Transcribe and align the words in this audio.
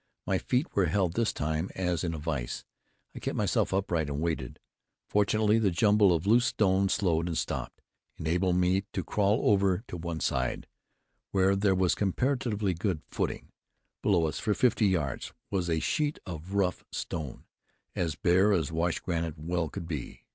My 0.25 0.39
feet 0.39 0.65
were 0.73 0.87
held 0.87 1.13
this 1.13 1.31
time, 1.31 1.69
as 1.75 2.03
in 2.03 2.15
a 2.15 2.17
vise. 2.17 2.65
I 3.13 3.19
kept 3.19 3.37
myself 3.37 3.71
upright 3.71 4.09
and 4.09 4.19
waited. 4.19 4.59
Fortunately, 5.07 5.59
the 5.59 5.69
jumble 5.69 6.11
of 6.11 6.25
loose 6.25 6.47
stone 6.47 6.89
slowed 6.89 7.27
and 7.27 7.37
stopped, 7.37 7.83
enabling 8.17 8.59
me 8.59 8.81
to 8.93 9.03
crawl 9.03 9.51
over 9.51 9.83
to 9.87 9.97
one 9.97 10.19
side 10.19 10.65
where 11.29 11.55
there 11.55 11.75
was 11.75 11.93
comparatively 11.93 12.73
good 12.73 13.03
footing. 13.11 13.49
Below 14.01 14.25
us, 14.25 14.39
for 14.39 14.55
fifty 14.55 14.87
yards 14.87 15.33
was 15.51 15.69
a 15.69 15.79
sheet 15.79 16.17
of 16.25 16.55
rough 16.55 16.83
stone, 16.91 17.43
as 17.93 18.15
bare 18.15 18.53
as 18.53 18.71
washed 18.71 19.03
granite 19.03 19.37
well 19.37 19.69
could 19.69 19.87
be. 19.87 20.25